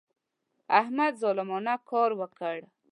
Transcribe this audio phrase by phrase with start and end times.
[0.79, 2.57] احمد ظالمانه کار وکړ.